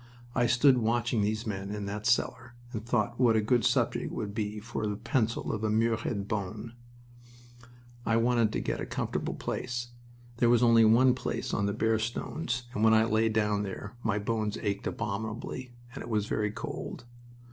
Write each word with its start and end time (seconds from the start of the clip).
I 0.33 0.47
stood 0.47 0.79
watching 0.79 1.21
these 1.21 1.45
men 1.45 1.69
in 1.69 1.85
that 1.85 2.07
cellar 2.07 2.55
and 2.73 2.83
thought 2.83 3.19
what 3.19 3.35
a 3.35 3.39
good 3.39 3.63
subject 3.63 4.05
it 4.05 4.11
would 4.11 4.33
be 4.33 4.59
for 4.59 4.87
the 4.87 4.95
pencil 4.95 5.53
of 5.53 5.61
Muirhead 5.61 6.27
Bone. 6.27 6.73
I 8.03 8.17
wanted 8.17 8.51
to 8.53 8.61
get 8.61 8.81
a 8.81 8.87
comfortable 8.87 9.35
place. 9.35 9.89
There 10.37 10.49
was 10.49 10.63
only 10.63 10.85
one 10.85 11.13
place 11.13 11.53
on 11.53 11.67
the 11.67 11.73
bare 11.73 11.99
stones, 11.99 12.63
and 12.73 12.83
when 12.83 12.95
I 12.95 13.03
lay 13.03 13.29
down 13.29 13.61
there 13.61 13.93
my 14.01 14.17
bones 14.17 14.57
ached 14.63 14.87
abominably, 14.87 15.71
and 15.93 16.01
it 16.01 16.09
was 16.09 16.25
very 16.25 16.49
cold. 16.49 17.05